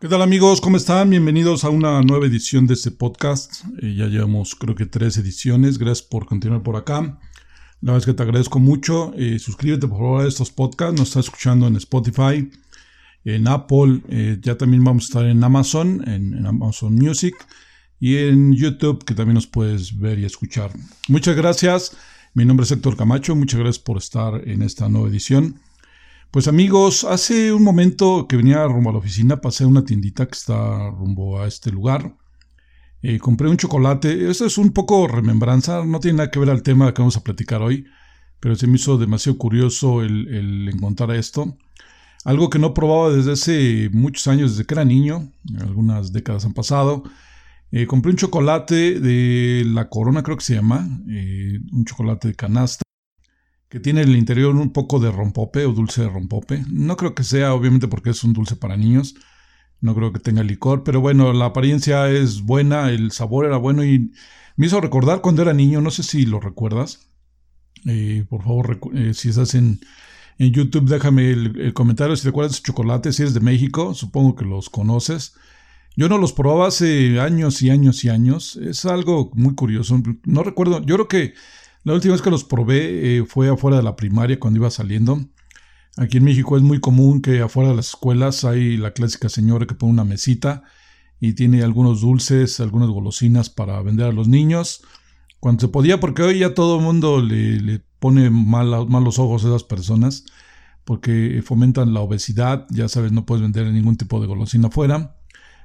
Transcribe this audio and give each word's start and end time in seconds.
¿Qué 0.00 0.06
tal 0.06 0.22
amigos? 0.22 0.60
¿Cómo 0.60 0.76
están? 0.76 1.10
Bienvenidos 1.10 1.64
a 1.64 1.70
una 1.70 2.00
nueva 2.02 2.24
edición 2.26 2.68
de 2.68 2.74
este 2.74 2.92
podcast. 2.92 3.64
Eh, 3.82 3.96
ya 3.96 4.06
llevamos 4.06 4.54
creo 4.54 4.76
que 4.76 4.86
tres 4.86 5.16
ediciones. 5.16 5.76
Gracias 5.76 6.06
por 6.06 6.24
continuar 6.24 6.62
por 6.62 6.76
acá. 6.76 7.18
La 7.80 7.92
verdad 7.92 7.98
es 7.98 8.06
que 8.06 8.14
te 8.14 8.22
agradezco 8.22 8.60
mucho. 8.60 9.12
Eh, 9.16 9.40
suscríbete 9.40 9.88
por 9.88 9.98
favor 9.98 10.24
a 10.24 10.28
estos 10.28 10.52
podcasts. 10.52 10.96
Nos 10.96 11.08
está 11.08 11.18
escuchando 11.18 11.66
en 11.66 11.74
Spotify, 11.74 12.48
en 13.24 13.48
Apple. 13.48 14.02
Eh, 14.08 14.38
ya 14.40 14.56
también 14.56 14.84
vamos 14.84 15.02
a 15.02 15.06
estar 15.06 15.24
en 15.24 15.42
Amazon, 15.42 16.08
en 16.08 16.46
Amazon 16.46 16.94
Music 16.94 17.34
y 17.98 18.18
en 18.18 18.52
YouTube 18.52 19.04
que 19.04 19.14
también 19.14 19.34
nos 19.34 19.48
puedes 19.48 19.98
ver 19.98 20.20
y 20.20 20.26
escuchar. 20.26 20.70
Muchas 21.08 21.34
gracias. 21.34 21.96
Mi 22.34 22.44
nombre 22.44 22.62
es 22.62 22.70
Héctor 22.70 22.96
Camacho. 22.96 23.34
Muchas 23.34 23.58
gracias 23.58 23.82
por 23.82 23.98
estar 23.98 24.46
en 24.46 24.62
esta 24.62 24.88
nueva 24.88 25.08
edición. 25.08 25.58
Pues 26.30 26.46
amigos, 26.46 27.04
hace 27.04 27.54
un 27.54 27.62
momento 27.62 28.26
que 28.28 28.36
venía 28.36 28.62
rumbo 28.66 28.90
a 28.90 28.92
la 28.92 28.98
oficina, 28.98 29.40
pasé 29.40 29.64
a 29.64 29.66
una 29.66 29.86
tiendita 29.86 30.26
que 30.26 30.36
está 30.36 30.90
rumbo 30.90 31.40
a 31.40 31.46
este 31.46 31.70
lugar. 31.70 32.16
Eh, 33.02 33.18
compré 33.18 33.48
un 33.48 33.56
chocolate. 33.56 34.30
Esto 34.30 34.44
es 34.44 34.58
un 34.58 34.72
poco 34.72 35.08
remembranza, 35.08 35.82
no 35.86 36.00
tiene 36.00 36.18
nada 36.18 36.30
que 36.30 36.38
ver 36.38 36.50
al 36.50 36.62
tema 36.62 36.92
que 36.92 37.00
vamos 37.00 37.16
a 37.16 37.24
platicar 37.24 37.62
hoy, 37.62 37.86
pero 38.40 38.56
se 38.56 38.66
me 38.66 38.76
hizo 38.76 38.98
demasiado 38.98 39.38
curioso 39.38 40.02
el, 40.02 40.68
encontrar 40.68 41.12
esto. 41.12 41.56
Algo 42.24 42.50
que 42.50 42.58
no 42.58 42.74
probaba 42.74 43.10
desde 43.10 43.32
hace 43.32 43.90
muchos 43.92 44.26
años, 44.28 44.50
desde 44.50 44.66
que 44.66 44.74
era 44.74 44.84
niño, 44.84 45.32
algunas 45.60 46.12
décadas 46.12 46.44
han 46.44 46.52
pasado. 46.52 47.04
Eh, 47.72 47.86
compré 47.86 48.10
un 48.10 48.18
chocolate 48.18 49.00
de 49.00 49.64
la 49.66 49.88
Corona, 49.88 50.22
creo 50.22 50.36
que 50.36 50.44
se 50.44 50.56
llama, 50.56 50.86
eh, 51.08 51.58
un 51.72 51.86
chocolate 51.86 52.28
de 52.28 52.34
canasta 52.34 52.82
que 53.68 53.80
tiene 53.80 54.00
el 54.00 54.16
interior 54.16 54.54
un 54.54 54.72
poco 54.72 54.98
de 54.98 55.10
rompope 55.10 55.66
o 55.66 55.72
dulce 55.72 56.02
de 56.02 56.08
rompope. 56.08 56.64
No 56.70 56.96
creo 56.96 57.14
que 57.14 57.24
sea, 57.24 57.54
obviamente, 57.54 57.88
porque 57.88 58.10
es 58.10 58.24
un 58.24 58.32
dulce 58.32 58.56
para 58.56 58.76
niños. 58.76 59.14
No 59.80 59.94
creo 59.94 60.12
que 60.12 60.18
tenga 60.18 60.42
licor, 60.42 60.82
pero 60.84 61.00
bueno, 61.00 61.32
la 61.32 61.46
apariencia 61.46 62.10
es 62.10 62.42
buena, 62.42 62.90
el 62.90 63.12
sabor 63.12 63.46
era 63.46 63.58
bueno 63.58 63.84
y 63.84 64.12
me 64.56 64.66
hizo 64.66 64.80
recordar 64.80 65.20
cuando 65.20 65.42
era 65.42 65.52
niño, 65.52 65.80
no 65.80 65.90
sé 65.90 66.02
si 66.02 66.26
lo 66.26 66.40
recuerdas. 66.40 67.08
Eh, 67.86 68.24
por 68.28 68.42
favor, 68.42 68.80
eh, 68.94 69.14
si 69.14 69.28
estás 69.28 69.54
en, 69.54 69.80
en 70.38 70.52
YouTube, 70.52 70.88
déjame 70.88 71.30
el, 71.30 71.74
comentario 71.74 72.16
si 72.16 72.24
te 72.24 72.30
acuerdas 72.30 72.56
de 72.56 72.62
chocolate, 72.62 73.12
si 73.12 73.22
eres 73.22 73.34
de 73.34 73.40
México, 73.40 73.94
supongo 73.94 74.34
que 74.34 74.44
los 74.44 74.68
conoces. 74.68 75.34
Yo 75.94 76.08
no 76.08 76.18
los 76.18 76.32
probaba 76.32 76.68
hace 76.68 77.20
años 77.20 77.62
y 77.62 77.70
años 77.70 78.04
y 78.04 78.08
años. 78.08 78.56
Es 78.56 78.84
algo 78.84 79.30
muy 79.34 79.54
curioso. 79.54 80.00
No 80.24 80.42
recuerdo, 80.42 80.80
yo 80.84 80.94
creo 80.94 81.08
que 81.08 81.34
la 81.88 81.94
última 81.94 82.12
vez 82.12 82.22
que 82.22 82.30
los 82.30 82.44
probé 82.44 83.18
eh, 83.18 83.24
fue 83.24 83.48
afuera 83.48 83.78
de 83.78 83.82
la 83.82 83.96
primaria 83.96 84.38
cuando 84.38 84.60
iba 84.60 84.70
saliendo. 84.70 85.18
Aquí 85.96 86.18
en 86.18 86.24
México 86.24 86.56
es 86.56 86.62
muy 86.62 86.80
común 86.80 87.22
que 87.22 87.40
afuera 87.40 87.70
de 87.70 87.76
las 87.76 87.88
escuelas 87.88 88.44
hay 88.44 88.76
la 88.76 88.92
clásica 88.92 89.30
señora 89.30 89.66
que 89.66 89.74
pone 89.74 89.92
una 89.92 90.04
mesita 90.04 90.64
y 91.18 91.32
tiene 91.32 91.62
algunos 91.62 92.02
dulces, 92.02 92.60
algunas 92.60 92.90
golosinas 92.90 93.48
para 93.48 93.80
vender 93.80 94.06
a 94.06 94.12
los 94.12 94.28
niños. 94.28 94.82
Cuando 95.40 95.62
se 95.62 95.68
podía, 95.68 95.98
porque 95.98 96.22
hoy 96.22 96.40
ya 96.40 96.52
todo 96.52 96.76
el 96.76 96.84
mundo 96.84 97.22
le, 97.22 97.82
pone 97.98 98.28
mal, 98.28 98.86
malos 98.88 99.18
ojos 99.18 99.44
a 99.44 99.48
esas 99.48 99.64
personas, 99.64 100.26
porque 100.84 101.42
fomentan 101.42 101.94
la 101.94 102.00
obesidad, 102.00 102.66
ya 102.70 102.88
sabes, 102.88 103.12
no 103.12 103.24
puedes 103.24 103.42
vender 103.42 103.66
ningún 103.66 103.96
tipo 103.96 104.20
de 104.20 104.26
golosina 104.26 104.68
afuera, 104.68 105.16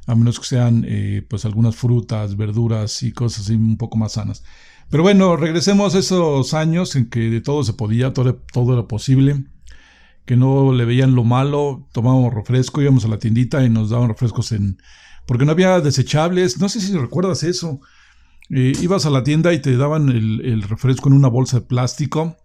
a 0.06 0.16
menos 0.16 0.40
que 0.40 0.46
sean 0.46 0.86
eh, 0.88 1.26
pues 1.28 1.46
algunas 1.46 1.76
frutas, 1.76 2.36
verduras 2.36 3.04
y 3.04 3.12
cosas 3.12 3.46
así 3.46 3.56
un 3.56 3.78
poco 3.78 3.98
más 3.98 4.14
sanas. 4.14 4.44
Pero 4.90 5.04
bueno, 5.04 5.38
regresemos 5.38 5.96
a 5.96 6.00
esos 6.00 6.54
años 6.54 6.96
en 6.96 7.10
que 7.10 7.30
de 7.30 7.42
todo 7.42 7.64
se 7.64 7.74
podía, 7.74 8.14
todo, 8.14 8.36
todo 8.52 8.74
era 8.74 8.88
posible, 8.88 9.46
que 10.26 10.36
no 10.36 10.74
le 10.74 10.86
veían 10.86 11.16
lo 11.16 11.24
malo, 11.24 11.88
tomábamos 11.94 12.34
refresco, 12.34 12.82
íbamos 12.82 13.06
a 13.06 13.08
la 13.08 13.18
tiendita 13.18 13.64
y 13.64 13.70
nos 13.70 13.90
daban 13.90 14.10
refrescos 14.10 14.52
en... 14.52 14.78
porque 15.26 15.46
no 15.46 15.52
había 15.52 15.80
desechables, 15.80 16.60
no 16.60 16.70
sé 16.70 16.82
si 16.82 16.96
recuerdas 16.98 17.44
eso. 17.44 17.80
Eh, 18.50 18.74
ibas 18.82 19.06
a 19.06 19.10
la 19.10 19.24
tienda 19.24 19.54
y 19.54 19.62
te 19.62 19.76
daban 19.78 20.10
el, 20.10 20.42
el, 20.46 20.62
refresco 20.64 21.08
en 21.08 21.16
una 21.16 21.30
bolsa 21.30 21.62
de 21.62 21.66
plástico, 21.66 22.38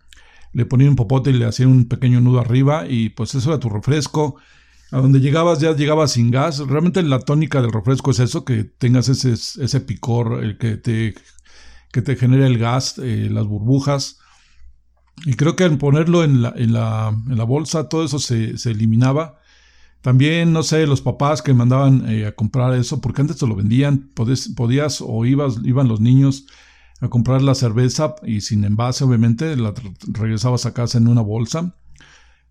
le 0.52 0.64
ponían 0.64 0.90
un 0.90 0.96
popote 0.96 1.30
y 1.30 1.34
le 1.34 1.44
hacían 1.44 1.70
un 1.70 1.86
pequeño 1.86 2.20
nudo 2.20 2.40
arriba 2.40 2.86
y 2.88 3.10
pues 3.10 3.34
eso 3.34 3.50
era 3.50 3.60
tu 3.60 3.68
refresco. 3.68 4.36
A 4.90 4.98
donde 4.98 5.20
llegabas 5.20 5.60
ya 5.60 5.74
llegabas 5.74 6.12
sin 6.12 6.30
gas. 6.30 6.58
Realmente 6.58 7.02
la 7.02 7.20
tónica 7.20 7.60
del 7.60 7.72
refresco 7.72 8.10
es 8.10 8.20
eso, 8.20 8.44
que 8.44 8.64
tengas 8.64 9.08
ese, 9.08 9.32
ese 9.32 9.80
picor, 9.80 10.42
el 10.42 10.56
que 10.56 10.76
te 10.76 11.14
que 11.92 12.02
te 12.02 12.16
genera 12.16 12.46
el 12.46 12.58
gas, 12.58 12.98
eh, 12.98 13.28
las 13.30 13.46
burbujas. 13.46 14.18
Y 15.24 15.34
creo 15.34 15.56
que 15.56 15.64
al 15.64 15.78
ponerlo 15.78 16.22
en 16.22 16.42
la, 16.42 16.52
en 16.56 16.72
la, 16.72 17.16
en 17.28 17.36
la 17.36 17.44
bolsa 17.44 17.88
todo 17.88 18.04
eso 18.04 18.18
se, 18.18 18.56
se, 18.58 18.70
eliminaba. 18.70 19.38
También, 20.00 20.52
no 20.52 20.62
sé, 20.62 20.86
los 20.86 21.00
papás 21.00 21.42
que 21.42 21.54
mandaban 21.54 22.08
eh, 22.08 22.26
a 22.26 22.32
comprar 22.32 22.74
eso, 22.74 23.00
porque 23.00 23.22
antes 23.22 23.38
te 23.38 23.46
lo 23.46 23.56
vendían, 23.56 24.10
podías, 24.14 24.48
podías 24.48 25.02
o 25.04 25.24
ibas, 25.24 25.56
iban 25.64 25.88
los 25.88 26.00
niños 26.00 26.46
a 27.00 27.08
comprar 27.08 27.42
la 27.42 27.54
cerveza 27.54 28.14
y 28.24 28.40
sin 28.42 28.64
envase, 28.64 29.04
obviamente, 29.04 29.56
la 29.56 29.74
regresabas 30.06 30.66
a 30.66 30.74
casa 30.74 30.98
en 30.98 31.08
una 31.08 31.22
bolsa. 31.22 31.74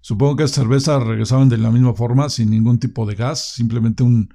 Supongo 0.01 0.37
que 0.37 0.43
esa 0.43 0.61
cerveza 0.61 0.99
regresaban 0.99 1.49
de 1.49 1.57
la 1.57 1.71
misma 1.71 1.93
forma, 1.93 2.29
sin 2.29 2.49
ningún 2.49 2.79
tipo 2.79 3.05
de 3.05 3.15
gas, 3.15 3.53
simplemente 3.53 4.03
un, 4.03 4.29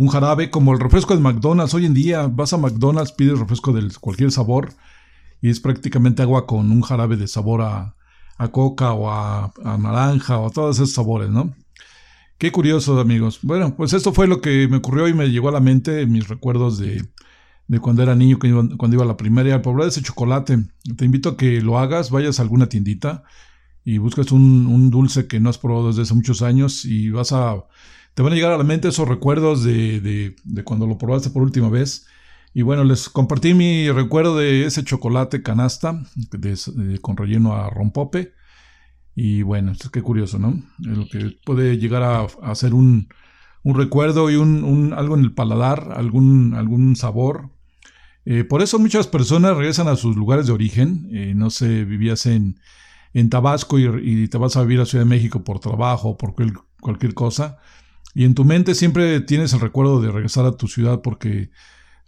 un 0.00 0.08
jarabe 0.08 0.50
como 0.50 0.72
el 0.72 0.80
refresco 0.80 1.14
de 1.14 1.20
McDonald's. 1.20 1.74
Hoy 1.74 1.84
en 1.84 1.92
día 1.92 2.26
vas 2.26 2.54
a 2.54 2.56
McDonald's, 2.56 3.12
pides 3.12 3.38
refresco 3.38 3.74
de 3.74 3.86
cualquier 4.00 4.32
sabor 4.32 4.72
y 5.42 5.50
es 5.50 5.60
prácticamente 5.60 6.22
agua 6.22 6.46
con 6.46 6.70
un 6.70 6.80
jarabe 6.80 7.18
de 7.18 7.28
sabor 7.28 7.60
a, 7.60 7.94
coca 8.50 8.94
o 8.94 9.10
a, 9.10 9.52
naranja 9.78 10.38
o 10.38 10.46
a 10.46 10.50
todos 10.50 10.76
esos 10.76 10.94
sabores, 10.94 11.28
¿no? 11.28 11.54
Qué 12.38 12.50
curioso, 12.50 12.98
amigos. 12.98 13.40
Bueno, 13.42 13.76
pues 13.76 13.92
esto 13.92 14.14
fue 14.14 14.26
lo 14.26 14.40
que 14.40 14.66
me 14.68 14.78
ocurrió 14.78 15.06
y 15.06 15.12
me 15.12 15.28
llegó 15.28 15.50
a 15.50 15.52
la 15.52 15.60
mente 15.60 16.06
mis 16.06 16.28
recuerdos 16.28 16.78
de, 16.78 17.04
cuando 17.82 18.02
era 18.02 18.14
niño, 18.14 18.38
cuando 18.38 18.96
iba 18.96 19.04
a 19.04 19.06
la 19.06 19.18
primaria. 19.18 19.60
Por 19.60 19.72
hablar 19.72 19.84
de 19.84 19.90
ese 19.90 20.02
chocolate, 20.02 20.64
te 20.96 21.04
invito 21.04 21.28
a 21.28 21.36
que 21.36 21.60
lo 21.60 21.78
hagas, 21.78 22.10
vayas 22.10 22.38
a 22.38 22.42
alguna 22.42 22.70
tiendita 22.70 23.24
y 23.84 23.98
buscas 23.98 24.32
un, 24.32 24.66
un 24.66 24.90
dulce 24.90 25.26
que 25.26 25.40
no 25.40 25.50
has 25.50 25.58
probado 25.58 25.88
desde 25.88 26.02
hace 26.02 26.14
muchos 26.14 26.42
años 26.42 26.84
y 26.84 27.10
vas 27.10 27.32
a 27.32 27.64
te 28.14 28.22
van 28.22 28.32
a 28.32 28.36
llegar 28.36 28.52
a 28.52 28.58
la 28.58 28.64
mente 28.64 28.88
esos 28.88 29.08
recuerdos 29.08 29.64
de, 29.64 30.34
cuando 30.64 30.86
lo 30.86 30.98
probaste 30.98 31.30
por 31.30 31.42
última 31.42 31.68
vez. 31.68 32.06
Y 32.52 32.62
bueno, 32.62 32.82
les 32.82 33.08
compartí 33.08 33.54
mi 33.54 33.90
recuerdo 33.90 34.36
de 34.36 34.66
ese 34.66 34.82
chocolate 34.82 35.42
canasta 35.42 36.02
con 37.00 37.16
relleno 37.16 37.54
a 37.54 37.70
rompope. 37.70 38.34
Y 39.14 39.42
bueno, 39.42 39.72
que 39.92 40.02
curioso, 40.02 40.38
¿no? 40.38 40.60
Lo 40.78 41.06
que 41.08 41.36
puede 41.44 41.78
llegar 41.78 42.02
a, 42.02 42.26
a 42.42 42.54
ser 42.54 42.74
un, 42.74 43.08
recuerdo 43.64 44.30
y 44.30 44.36
un, 44.36 44.92
algo 44.96 45.16
en 45.16 45.22
el 45.22 45.32
paladar, 45.32 45.92
algún, 45.94 46.54
algún 46.54 46.96
sabor. 46.96 47.50
Eh, 48.24 48.44
por 48.44 48.62
eso 48.62 48.78
muchas 48.78 49.06
personas 49.06 49.56
regresan 49.56 49.88
a 49.88 49.96
sus 49.96 50.16
lugares 50.16 50.46
de 50.46 50.52
origen. 50.52 51.08
Eh, 51.12 51.34
no 51.36 51.50
sé, 51.50 51.84
vivías 51.84 52.26
en, 52.26 52.58
en 53.12 53.30
Tabasco 53.30 53.78
y, 53.78 54.28
te 54.28 54.38
vas 54.38 54.56
a 54.56 54.62
vivir 54.62 54.80
a 54.80 54.86
Ciudad 54.86 55.04
de 55.04 55.10
México 55.10 55.42
por 55.42 55.60
trabajo 55.60 56.10
o 56.10 56.16
por 56.16 56.34
cualquier 56.80 57.14
cosa. 57.14 57.58
Y 58.14 58.24
en 58.24 58.34
tu 58.34 58.44
mente 58.44 58.74
siempre 58.74 59.20
tienes 59.20 59.52
el 59.52 59.60
recuerdo 59.60 60.00
de 60.00 60.10
regresar 60.10 60.44
a 60.46 60.56
tu 60.56 60.68
ciudad 60.68 61.00
porque 61.02 61.50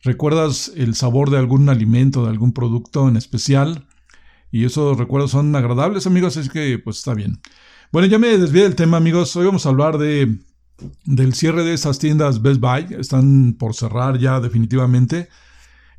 recuerdas 0.02 0.72
el 0.76 0.94
sabor 0.94 1.30
de 1.30 1.38
algún 1.38 1.68
alimento, 1.68 2.24
de 2.24 2.30
algún 2.30 2.52
producto 2.52 3.08
en 3.08 3.16
especial. 3.16 3.86
Y 4.50 4.64
esos 4.64 4.98
recuerdos 4.98 5.30
son 5.30 5.54
agradables, 5.56 6.06
amigos, 6.06 6.36
así 6.36 6.48
que 6.48 6.78
pues 6.78 6.98
está 6.98 7.14
bien. 7.14 7.40
Bueno, 7.90 8.08
ya 8.08 8.18
me 8.18 8.36
desvié 8.36 8.62
del 8.62 8.74
tema, 8.74 8.96
amigos. 8.96 9.34
Hoy 9.36 9.46
vamos 9.46 9.66
a 9.66 9.70
hablar 9.70 9.98
de 9.98 10.38
del 11.04 11.34
cierre 11.34 11.62
de 11.62 11.74
esas 11.74 11.98
tiendas 11.98 12.42
Best 12.42 12.60
Buy. 12.60 12.86
Están 12.98 13.54
por 13.54 13.74
cerrar 13.74 14.18
ya 14.18 14.40
definitivamente. 14.40 15.28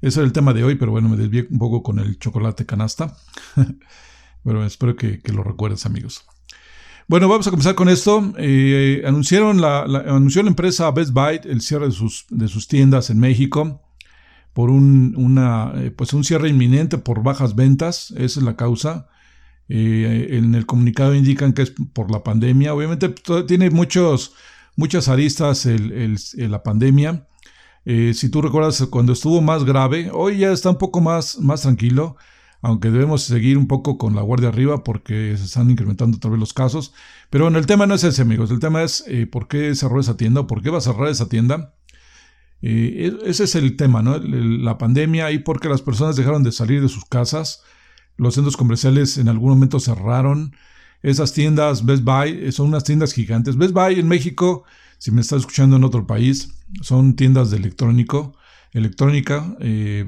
Ese 0.01 0.19
es 0.19 0.25
el 0.25 0.33
tema 0.33 0.53
de 0.53 0.63
hoy, 0.63 0.75
pero 0.75 0.91
bueno, 0.91 1.09
me 1.09 1.17
desvié 1.17 1.47
un 1.49 1.57
poco 1.57 1.81
con 1.81 1.99
el 1.99 2.19
chocolate 2.19 2.65
canasta. 2.65 3.15
bueno, 4.43 4.65
espero 4.65 4.95
que, 4.95 5.21
que 5.21 5.31
lo 5.31 5.43
recuerdes, 5.43 5.85
amigos. 5.85 6.25
Bueno, 7.07 7.27
vamos 7.27 7.45
a 7.47 7.49
comenzar 7.49 7.75
con 7.75 7.89
esto. 7.89 8.33
Eh, 8.37 9.03
anunciaron 9.05 9.59
la, 9.59 9.81
anunció 9.81 10.41
la 10.41 10.49
empresa 10.49 10.89
Best 10.91 11.11
Buy 11.11 11.41
el 11.43 11.61
cierre 11.61 11.87
de 11.87 11.91
sus, 11.91 12.25
de 12.29 12.47
sus 12.47 12.67
tiendas 12.67 13.09
en 13.09 13.19
México 13.19 13.81
por 14.53 14.69
un, 14.69 15.13
una, 15.17 15.73
eh, 15.75 15.91
pues 15.91 16.13
un 16.13 16.23
cierre 16.23 16.47
inminente 16.47 16.97
por 16.97 17.21
bajas 17.21 17.55
ventas. 17.55 18.11
Esa 18.11 18.39
es 18.39 18.43
la 18.43 18.55
causa. 18.55 19.09
Eh, 19.67 20.29
en 20.31 20.55
el 20.55 20.65
comunicado 20.65 21.13
indican 21.13 21.53
que 21.53 21.63
es 21.63 21.73
por 21.93 22.09
la 22.09 22.23
pandemia. 22.23 22.73
Obviamente 22.73 23.09
pues, 23.09 23.45
tiene 23.47 23.69
muchos, 23.69 24.33
muchas 24.77 25.09
aristas 25.09 25.65
el, 25.65 26.17
la 26.37 26.63
pandemia. 26.63 27.27
si 27.85 28.29
tú 28.29 28.41
recuerdas 28.41 28.81
cuando 28.89 29.11
estuvo 29.11 29.41
más 29.41 29.65
grave, 29.65 30.09
hoy 30.13 30.37
ya 30.37 30.53
está 30.53 30.69
un 30.69 30.77
poco 30.77 31.01
más, 31.01 31.37
más 31.39 31.61
tranquilo 31.63 32.15
aunque 32.63 32.89
debemos 32.89 33.21
seguir 33.23 33.57
un 33.57 33.67
poco 33.67 33.99
con 33.99 34.15
la 34.15 34.23
guardia 34.23 34.49
arriba 34.49 34.83
porque 34.83 35.35
se 35.37 35.45
están 35.45 35.69
incrementando 35.69 36.17
otra 36.17 36.31
vez 36.31 36.39
los 36.39 36.53
casos. 36.53 36.93
Pero 37.29 37.43
bueno, 37.45 37.59
el 37.59 37.67
tema 37.67 37.85
no 37.85 37.93
es 37.93 38.03
ese, 38.03 38.23
amigos. 38.23 38.49
El 38.49 38.59
tema 38.59 38.81
es 38.81 39.03
eh, 39.07 39.27
por 39.27 39.47
qué 39.47 39.75
cerró 39.75 39.99
esa 39.99 40.17
tienda 40.17 40.41
o 40.41 40.47
por 40.47 40.63
qué 40.63 40.71
va 40.71 40.79
a 40.79 40.81
cerrar 40.81 41.09
esa 41.09 41.29
tienda. 41.29 41.75
Eh, 42.61 43.11
e-, 43.23 43.29
ese 43.29 43.43
es 43.43 43.53
el 43.53 43.75
tema, 43.75 44.01
¿no? 44.01 44.17
La 44.17 44.79
pandemia 44.79 45.29
y 45.31 45.39
porque 45.39 45.69
las 45.69 45.81
personas 45.81 46.15
dejaron 46.15 46.41
de 46.41 46.51
salir 46.51 46.81
de 46.81 46.89
sus 46.89 47.05
casas. 47.05 47.61
Los 48.17 48.35
centros 48.35 48.57
comerciales 48.57 49.17
en 49.17 49.27
algún 49.27 49.49
momento 49.51 49.79
cerraron. 49.79 50.55
Esas 51.03 51.33
tiendas 51.33 51.85
Best 51.85 52.03
Buy 52.03 52.47
eh, 52.47 52.51
son 52.51 52.69
unas 52.69 52.83
tiendas 52.85 53.13
gigantes. 53.13 53.57
Best 53.57 53.73
Buy 53.73 53.99
en 53.99 54.07
México 54.07 54.63
si 55.03 55.11
me 55.11 55.19
estás 55.19 55.41
escuchando 55.41 55.75
en 55.75 55.83
otro 55.83 56.07
país, 56.07 56.55
son 56.81 57.17
tiendas 57.17 57.51
de 57.51 57.57
electrónico, 57.57 58.37
electrónica, 58.73 59.55
eh, 59.59 60.07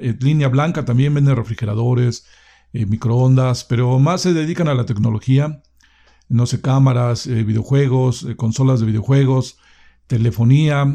eh, 0.00 0.16
línea 0.20 0.48
blanca 0.48 0.84
también 0.84 1.14
venden 1.14 1.36
refrigeradores, 1.36 2.26
microondas, 2.72 3.64
pero 3.64 3.98
más 3.98 4.20
se 4.20 4.32
dedican 4.32 4.68
a 4.68 4.74
la 4.74 4.86
tecnología, 4.86 5.60
no 6.28 6.46
sé, 6.46 6.60
cámaras, 6.60 7.26
videojuegos, 7.26 8.28
consolas 8.36 8.78
de 8.78 8.86
videojuegos, 8.86 9.58
telefonía, 10.06 10.86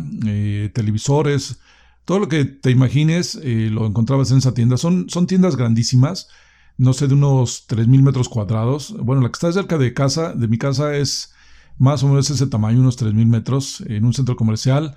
televisores, 0.71 1.59
todo 2.05 2.19
lo 2.19 2.29
que 2.29 2.45
te 2.45 2.71
imagines 2.71 3.35
lo 3.43 3.85
encontrabas 3.85 4.31
en 4.31 4.37
esa 4.37 4.53
tienda. 4.53 4.77
Son, 4.77 5.09
son 5.09 5.27
tiendas 5.27 5.57
grandísimas, 5.57 6.29
no 6.77 6.93
sé, 6.93 7.07
de 7.07 7.13
unos 7.13 7.67
3.000 7.67 8.01
metros 8.01 8.29
cuadrados. 8.29 8.95
Bueno, 8.97 9.21
la 9.21 9.27
que 9.27 9.33
está 9.33 9.51
cerca 9.51 9.77
de 9.77 9.93
casa, 9.93 10.33
de 10.33 10.47
mi 10.47 10.57
casa, 10.57 10.95
es 10.95 11.33
más 11.77 12.03
o 12.03 12.07
menos 12.07 12.29
ese 12.29 12.47
tamaño, 12.47 12.79
unos 12.79 12.97
3.000 12.97 13.25
metros, 13.25 13.81
en 13.81 14.05
un 14.05 14.13
centro 14.13 14.35
comercial. 14.35 14.95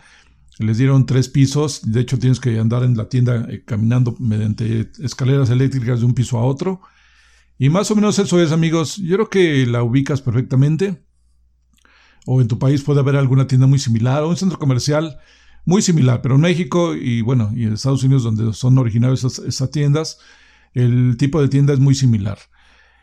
Les 0.58 0.78
dieron 0.78 1.06
tres 1.06 1.28
pisos, 1.28 1.80
de 1.84 2.00
hecho 2.00 2.18
tienes 2.18 2.40
que 2.40 2.58
andar 2.58 2.82
en 2.82 2.96
la 2.96 3.08
tienda 3.08 3.46
eh, 3.48 3.62
caminando 3.64 4.16
mediante 4.18 4.90
escaleras 5.00 5.50
eléctricas 5.50 6.00
de 6.00 6.06
un 6.06 6.14
piso 6.14 6.38
a 6.38 6.44
otro. 6.44 6.80
Y 7.58 7.68
más 7.68 7.90
o 7.90 7.96
menos 7.96 8.18
eso 8.18 8.40
es, 8.40 8.52
amigos. 8.52 8.96
Yo 8.96 9.16
creo 9.16 9.30
que 9.30 9.66
la 9.66 9.82
ubicas 9.82 10.20
perfectamente. 10.20 11.02
O 12.26 12.40
en 12.40 12.48
tu 12.48 12.58
país 12.58 12.82
puede 12.82 13.00
haber 13.00 13.16
alguna 13.16 13.46
tienda 13.46 13.66
muy 13.66 13.78
similar, 13.78 14.22
o 14.22 14.28
un 14.28 14.36
centro 14.36 14.58
comercial 14.58 15.18
muy 15.64 15.82
similar, 15.82 16.22
pero 16.22 16.36
en 16.36 16.40
México 16.40 16.94
y 16.94 17.20
bueno, 17.20 17.52
y 17.54 17.64
en 17.64 17.74
Estados 17.74 18.02
Unidos 18.02 18.22
donde 18.22 18.54
son 18.54 18.78
originarios 18.78 19.22
esas 19.24 19.70
tiendas, 19.70 20.18
el 20.72 21.16
tipo 21.18 21.42
de 21.42 21.48
tienda 21.48 21.74
es 21.74 21.78
muy 21.78 21.94
similar. 21.94 22.38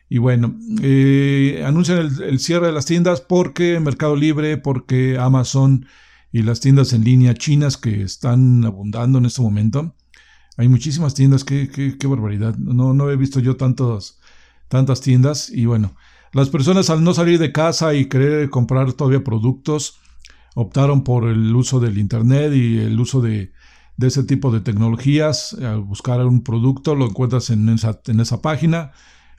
Y 0.10 0.18
bueno, 0.18 0.58
eh, 0.82 1.64
anuncian 1.66 2.00
el, 2.00 2.40
cierre 2.40 2.68
de 2.68 2.74
las 2.74 2.88
tiendas 2.88 3.22
porque 3.22 3.80
Mercado 3.80 4.16
Libre, 4.16 4.58
porque 4.58 5.18
Amazon 5.20 5.86
y 6.36 6.44
las 6.44 6.60
tiendas 6.60 6.92
en 6.92 7.06
línea 7.06 7.34
chinas 7.34 7.78
que 7.78 8.02
están 8.02 8.66
abundando 8.66 9.20
en 9.20 9.26
este 9.26 9.42
momento. 9.42 9.96
Hay 10.58 10.68
muchísimas 10.68 11.14
tiendas, 11.14 11.46
qué, 11.46 11.70
qué, 11.70 12.08
barbaridad. 12.08 12.58
No, 12.58 12.94
no 12.94 13.10
he 13.10 13.16
visto 13.16 13.40
yo 13.40 13.56
tantas, 13.56 14.20
tantas 14.68 15.00
tiendas. 15.00 15.50
Y 15.50 15.66
bueno, 15.66 15.96
las 16.34 16.50
personas 16.50 16.90
al 16.90 17.06
no 17.06 17.14
salir 17.14 17.40
de 17.40 17.54
casa 17.54 17.94
y 17.94 18.10
querer 18.10 18.50
comprar 18.50 18.92
todavía 18.92 19.24
productos, 19.24 20.02
optaron 20.56 21.06
por 21.06 21.24
el 21.30 21.56
uso 21.56 21.80
del 21.80 21.98
Internet 21.98 22.52
y 22.54 22.80
el 22.80 23.00
uso 23.00 23.22
de, 23.22 23.54
de 23.96 24.08
ese 24.08 24.26
tipo 24.26 24.52
de 24.52 24.60
tecnologías. 24.60 25.54
Al 25.54 25.84
buscar 25.84 26.20
un 26.26 26.44
producto 26.44 26.96
lo 26.96 27.06
encuentras 27.06 27.50
en 27.50 27.70
esa, 27.70 28.02
en 28.08 28.20
esa 28.20 28.42
página, 28.42 28.92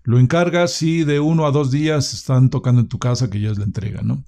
lo 0.03 0.19
encargas 0.19 0.81
y 0.81 1.05
de 1.05 1.21
uno 1.21 1.45
a 1.45 1.51
dos 1.51 1.71
días 1.71 2.15
están 2.15 2.49
tocando 2.49 2.81
en 2.81 2.89
tu 2.89 2.99
casa 2.99 3.29
que 3.29 3.39
ya 3.39 3.51
es 3.51 3.59
la 3.59 3.65
entrega, 3.65 4.01
¿no? 4.01 4.25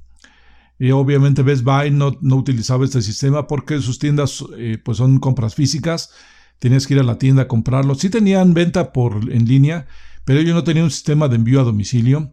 Y 0.79 0.91
obviamente 0.93 1.43
Best 1.43 1.65
Buy 1.65 1.91
no, 1.91 2.17
no 2.21 2.37
utilizaba 2.37 2.85
este 2.85 3.03
sistema 3.03 3.47
porque 3.47 3.81
sus 3.81 3.99
tiendas 3.99 4.45
eh, 4.57 4.79
pues 4.83 4.99
son 4.99 5.19
compras 5.19 5.55
físicas, 5.55 6.11
tenías 6.59 6.87
que 6.87 6.95
ir 6.95 7.01
a 7.01 7.05
la 7.05 7.19
tienda 7.19 7.43
a 7.43 7.49
comprarlo. 7.49 7.95
Sí 7.95 8.11
tenían 8.11 8.55
venta 8.55 8.93
por 8.93 9.33
en 9.33 9.47
línea, 9.47 9.87
pero 10.25 10.41
ellos 10.41 10.55
no 10.55 10.65
tenían 10.65 10.85
un 10.85 10.91
sistema 10.91 11.29
de 11.29 11.37
envío 11.37 11.61
a 11.61 11.65
domicilio. 11.65 12.33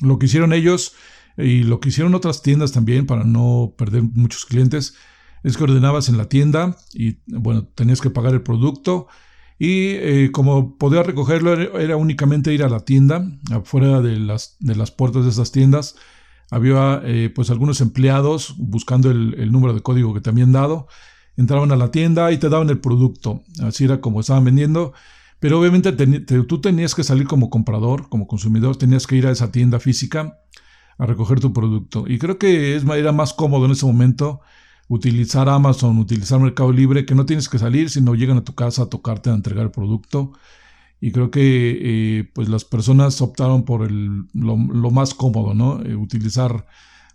Lo 0.00 0.18
que 0.18 0.26
hicieron 0.26 0.52
ellos 0.52 0.92
y 1.36 1.64
lo 1.64 1.80
que 1.80 1.88
hicieron 1.88 2.14
otras 2.14 2.42
tiendas 2.42 2.72
también 2.72 3.06
para 3.06 3.24
no 3.24 3.74
perder 3.76 4.02
muchos 4.02 4.44
clientes 4.44 4.94
es 5.42 5.56
que 5.56 5.64
ordenabas 5.64 6.08
en 6.08 6.16
la 6.16 6.28
tienda 6.28 6.76
y 6.92 7.18
bueno, 7.26 7.66
tenías 7.66 8.00
que 8.00 8.10
pagar 8.10 8.34
el 8.34 8.42
producto 8.42 9.08
y 9.58 9.90
eh, 9.90 10.30
como 10.32 10.78
podías 10.78 11.06
recogerlo 11.06 11.52
era, 11.78 11.96
únicamente 11.96 12.52
ir 12.52 12.64
a 12.64 12.68
la 12.68 12.80
tienda, 12.80 13.26
afuera 13.52 14.00
de 14.00 14.18
las, 14.18 14.56
de 14.60 14.74
las 14.74 14.90
puertas 14.90 15.24
de 15.24 15.30
esas 15.30 15.52
tiendas. 15.52 15.96
Había 16.50 17.00
eh, 17.04 17.30
pues 17.34 17.50
algunos 17.50 17.80
empleados 17.80 18.54
buscando 18.58 19.10
el, 19.10 19.50
número 19.50 19.74
de 19.74 19.80
código 19.80 20.14
que 20.14 20.20
te 20.20 20.30
habían 20.30 20.52
dado, 20.52 20.86
entraban 21.36 21.72
a 21.72 21.76
la 21.76 21.90
tienda 21.90 22.30
y 22.32 22.38
te 22.38 22.48
daban 22.48 22.70
el 22.70 22.78
producto, 22.78 23.42
así 23.62 23.84
era 23.84 24.00
como 24.00 24.20
estaban 24.20 24.44
vendiendo. 24.44 24.92
Pero 25.40 25.60
obviamente 25.60 25.92
tú 25.92 26.60
tenías 26.60 26.94
que 26.94 27.04
salir 27.04 27.26
como 27.26 27.50
comprador, 27.50 28.08
como 28.08 28.26
consumidor, 28.26 28.76
tenías 28.76 29.06
que 29.06 29.16
ir 29.16 29.26
a 29.26 29.30
esa 29.30 29.52
tienda 29.52 29.78
física 29.78 30.38
a 30.96 31.06
recoger 31.06 31.40
tu 31.40 31.52
producto. 31.52 32.04
Y 32.06 32.18
creo 32.18 32.38
que 32.38 32.76
es, 32.76 32.84
era 32.84 33.12
más 33.12 33.34
cómodo 33.34 33.66
en 33.66 33.72
ese 33.72 33.84
momento 33.84 34.40
utilizar 34.88 35.48
Amazon, 35.48 35.98
utilizar 35.98 36.40
Mercado 36.40 36.72
Libre, 36.72 37.04
que 37.04 37.14
no 37.14 37.26
tienes 37.26 37.48
que 37.48 37.58
salir, 37.58 37.90
sino 37.90 38.14
llegan 38.14 38.38
a 38.38 38.44
tu 38.44 38.54
casa 38.54 38.82
a 38.82 38.86
tocarte 38.86 39.30
a 39.30 39.34
entregar 39.34 39.64
el 39.64 39.70
producto. 39.70 40.32
Y 41.00 41.12
creo 41.12 41.30
que 41.30 41.40
eh, 41.40 42.30
pues 42.34 42.48
las 42.48 42.64
personas 42.64 43.20
optaron 43.20 43.64
por 43.64 43.82
el, 43.82 44.24
lo, 44.32 44.56
más 44.56 45.14
cómodo, 45.14 45.54
¿no? 45.54 45.82
Eh, 45.82 45.94
utilizar 45.94 46.66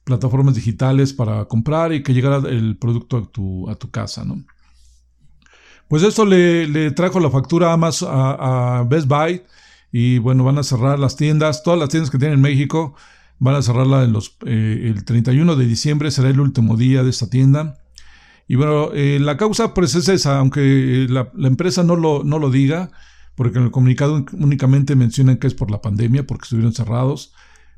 plataformas 0.03 0.55
digitales 0.55 1.13
para 1.13 1.45
comprar 1.45 1.93
y 1.93 2.03
que 2.03 2.13
llegara 2.13 2.37
el 2.49 2.77
producto 2.77 3.17
a 3.17 3.25
tu, 3.25 3.69
a 3.69 3.75
tu 3.75 3.89
casa, 3.89 4.23
¿no? 4.23 4.43
Pues 5.87 6.03
esto 6.03 6.23
le, 6.25 6.91
trajo 6.91 7.19
la 7.19 7.31
factura 7.31 7.71
a, 7.71 7.73
Amazon, 7.73 8.09
a, 8.11 8.85
Best 8.87 9.07
Buy 9.07 9.41
y 9.91 10.19
bueno, 10.19 10.43
van 10.43 10.59
a 10.59 10.63
cerrar 10.63 10.99
las 10.99 11.15
tiendas, 11.15 11.63
todas 11.63 11.79
las 11.79 11.89
tiendas 11.89 12.11
que 12.11 12.19
tienen 12.19 12.35
en 12.35 12.41
México 12.41 12.95
Van 13.39 13.55
a 13.55 13.61
cerrarla 13.61 14.03
eh, 14.45 14.91
el 14.93 15.05
31 15.05 15.55
de 15.55 15.65
diciembre, 15.65 16.11
será 16.11 16.29
el 16.29 16.41
último 16.41 16.75
día 16.75 17.03
de 17.03 17.09
esta 17.09 17.29
tienda. 17.29 17.77
Y 18.49 18.55
bueno, 18.55 18.89
la 18.93 19.37
causa 19.37 19.73
pues 19.73 19.95
es 19.95 20.09
esa, 20.09 20.39
aunque 20.39 21.07
la, 21.09 21.31
empresa 21.47 21.83
no 21.83 21.95
lo, 21.95 22.23
no 22.25 22.37
lo 22.37 22.49
diga, 22.49 22.91
porque 23.39 23.57
en 23.57 23.63
el 23.63 23.71
comunicado 23.71 24.25
únicamente 24.33 24.97
mencionan 24.97 25.37
que 25.37 25.47
es 25.47 25.53
por 25.53 25.71
la 25.71 25.81
pandemia, 25.81 26.27
porque 26.27 26.43
estuvieron 26.43 26.73
cerrados. 26.73 27.31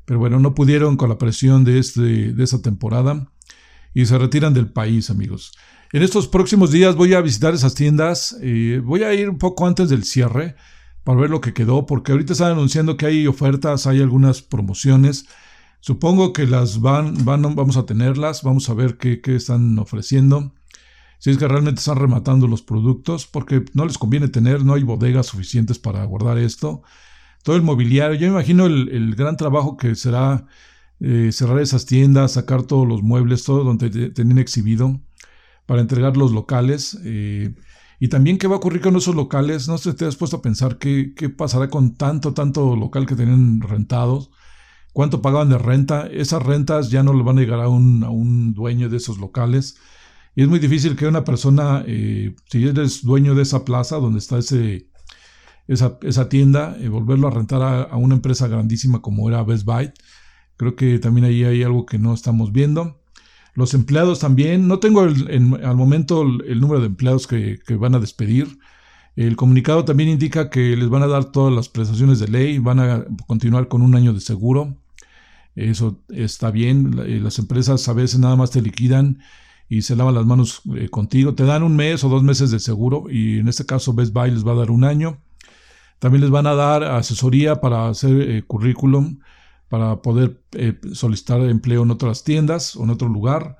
Pero 0.04 0.18
bueno, 0.18 0.40
no 0.40 0.56
pudieron 0.56 0.96
con 0.96 1.08
la 1.08 1.18
presión 1.18 1.62
de, 1.62 1.78
este, 1.78 2.32
de 2.32 2.42
esta 2.42 2.60
temporada 2.60 3.28
y 3.94 4.04
se 4.06 4.18
retiran 4.18 4.54
del 4.54 4.72
país, 4.72 5.08
amigos. 5.08 5.52
En 5.92 6.02
estos 6.02 6.26
próximos 6.26 6.72
días 6.72 6.96
voy 6.96 7.14
a 7.14 7.20
visitar 7.20 7.54
esas 7.54 7.76
tiendas. 7.76 8.36
Eh, 8.42 8.80
voy 8.84 9.04
a 9.04 9.14
ir 9.14 9.30
un 9.30 9.38
poco 9.38 9.64
antes 9.64 9.88
del 9.88 10.02
cierre 10.02 10.56
para 11.04 11.20
ver 11.20 11.30
lo 11.30 11.40
que 11.40 11.54
quedó, 11.54 11.86
porque 11.86 12.10
ahorita 12.10 12.32
están 12.32 12.50
anunciando 12.50 12.96
que 12.96 13.06
hay 13.06 13.28
ofertas, 13.28 13.86
hay 13.86 14.00
algunas 14.02 14.42
promociones. 14.42 15.26
Supongo 15.78 16.32
que 16.32 16.44
las 16.44 16.80
van, 16.80 17.24
van, 17.24 17.42
vamos 17.54 17.76
a 17.76 17.86
tenerlas, 17.86 18.42
vamos 18.42 18.68
a 18.68 18.74
ver 18.74 18.98
qué, 18.98 19.20
están 19.26 19.78
ofreciendo. 19.78 20.54
Si 21.22 21.30
es 21.30 21.38
que 21.38 21.46
realmente 21.46 21.78
están 21.78 21.98
rematando 21.98 22.48
los 22.48 22.62
productos, 22.62 23.28
porque 23.28 23.64
no 23.74 23.84
les 23.84 23.96
conviene 23.96 24.26
tener, 24.26 24.64
no 24.64 24.74
hay 24.74 24.82
bodegas 24.82 25.26
suficientes 25.26 25.78
para 25.78 26.04
guardar 26.04 26.36
esto. 26.36 26.82
Todo 27.44 27.54
el 27.54 27.62
mobiliario, 27.62 28.16
yo 28.18 28.26
me 28.26 28.32
imagino 28.32 28.66
el, 28.66 29.14
gran 29.14 29.36
trabajo 29.36 29.76
que 29.76 29.94
será 29.94 30.48
eh, 30.98 31.30
cerrar 31.30 31.60
esas 31.60 31.86
tiendas, 31.86 32.32
sacar 32.32 32.64
todos 32.64 32.88
los 32.88 33.04
muebles, 33.04 33.44
todo 33.44 33.62
donde 33.62 34.10
tenían 34.10 34.38
exhibido, 34.38 35.00
para 35.64 35.80
entregar 35.80 36.16
los 36.16 36.32
locales. 36.32 36.98
Eh, 37.04 37.54
y 38.00 38.08
también 38.08 38.36
qué 38.36 38.48
va 38.48 38.56
a 38.56 38.58
ocurrir 38.58 38.80
con 38.80 38.96
esos 38.96 39.14
locales. 39.14 39.68
No 39.68 39.78
sé 39.78 39.94
te 39.94 40.06
has 40.06 40.16
puesto 40.16 40.38
a 40.38 40.42
pensar 40.42 40.78
qué, 40.78 41.14
qué 41.14 41.28
pasará 41.28 41.70
con 41.70 41.94
tanto, 41.94 42.34
tanto 42.34 42.74
local 42.74 43.06
que 43.06 43.14
tenían 43.14 43.60
rentados 43.60 44.32
cuánto 44.92 45.22
pagaban 45.22 45.50
de 45.50 45.58
renta. 45.58 46.08
Esas 46.08 46.42
rentas 46.42 46.90
ya 46.90 47.04
no 47.04 47.12
le 47.12 47.22
van 47.22 47.38
a 47.38 47.42
llegar 47.42 47.60
a 47.60 47.68
un, 47.68 48.02
a 48.02 48.10
un 48.10 48.54
dueño 48.54 48.88
de 48.88 48.96
esos 48.96 49.18
locales. 49.18 49.76
Y 50.34 50.42
es 50.42 50.48
muy 50.48 50.58
difícil 50.58 50.96
que 50.96 51.06
una 51.06 51.24
persona, 51.24 51.84
eh, 51.86 52.34
si 52.50 52.66
eres 52.66 53.02
dueño 53.02 53.34
de 53.34 53.42
esa 53.42 53.64
plaza 53.64 53.96
donde 53.96 54.18
está 54.18 54.38
ese, 54.38 54.88
esa, 55.68 55.98
esa 56.02 56.28
tienda, 56.28 56.76
eh, 56.80 56.88
volverlo 56.88 57.28
a 57.28 57.30
rentar 57.30 57.62
a, 57.62 57.96
una 57.96 58.14
empresa 58.14 58.48
grandísima 58.48 59.02
como 59.02 59.28
era 59.28 59.42
Best 59.42 59.64
Buy. 59.64 59.92
Creo 60.56 60.74
que 60.74 60.98
también 60.98 61.26
ahí 61.26 61.44
hay 61.44 61.62
algo 61.62 61.84
que 61.84 61.98
no 61.98 62.14
estamos 62.14 62.52
viendo. 62.52 63.00
Los 63.54 63.74
empleados 63.74 64.20
también. 64.20 64.68
No 64.68 64.78
tengo 64.78 65.02
al 65.02 65.76
momento 65.76 66.22
el, 66.22 66.60
número 66.60 66.80
de 66.80 66.86
empleados 66.86 67.26
que, 67.26 67.58
que, 67.66 67.76
van 67.76 67.94
a 67.94 67.98
despedir. 67.98 68.58
El 69.16 69.36
comunicado 69.36 69.84
también 69.84 70.08
indica 70.08 70.48
que 70.48 70.74
les 70.76 70.88
van 70.88 71.02
a 71.02 71.06
dar 71.06 71.26
todas 71.26 71.52
las 71.54 71.68
prestaciones 71.68 72.18
de 72.18 72.28
ley, 72.28 72.58
van 72.58 72.80
a 72.80 73.04
continuar 73.26 73.68
con 73.68 73.82
un 73.82 73.94
año 73.94 74.14
de 74.14 74.20
seguro. 74.20 74.78
Eso 75.54 76.02
está 76.08 76.50
bien. 76.50 76.98
Eh, 77.06 77.20
las 77.22 77.38
empresas 77.38 77.86
a 77.88 77.92
veces 77.92 78.18
nada 78.18 78.36
más 78.36 78.50
te 78.50 78.62
liquidan 78.62 79.18
y 79.68 79.82
se 79.82 79.96
lavan 79.96 80.14
las 80.14 80.26
manos 80.26 80.62
eh, 80.76 80.88
contigo. 80.88 81.34
Te 81.34 81.44
dan 81.44 81.62
un 81.62 81.76
mes 81.76 82.04
o 82.04 82.08
dos 82.08 82.22
meses 82.22 82.50
de 82.50 82.60
seguro 82.60 83.04
y 83.08 83.38
en 83.38 83.48
este 83.48 83.66
caso 83.66 83.94
Best 83.94 84.12
Buy 84.12 84.30
les 84.30 84.46
va 84.46 84.52
a 84.52 84.56
dar 84.56 84.70
un 84.70 84.84
año. 84.84 85.20
También 85.98 86.22
les 86.22 86.30
van 86.30 86.46
a 86.46 86.54
dar 86.54 86.84
asesoría 86.84 87.60
para 87.60 87.88
hacer 87.88 88.20
eh, 88.20 88.42
currículum, 88.46 89.20
para 89.68 90.02
poder 90.02 90.42
solicitar 90.92 91.40
empleo 91.42 91.84
en 91.84 91.90
otras 91.90 92.24
tiendas 92.24 92.76
o 92.76 92.84
en 92.84 92.90
otro 92.90 93.08
lugar. 93.08 93.58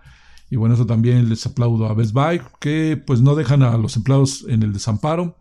Y 0.50 0.56
bueno, 0.56 0.74
eso 0.74 0.84
también 0.84 1.28
les 1.28 1.46
aplaudo 1.46 1.86
a 1.86 1.94
Best 1.94 2.12
Buy, 2.12 2.42
que 2.60 3.02
pues 3.06 3.22
no 3.22 3.34
dejan 3.34 3.62
a 3.62 3.78
los 3.78 3.96
empleados 3.96 4.44
en 4.48 4.62
el 4.62 4.72
desamparo. 4.74 5.38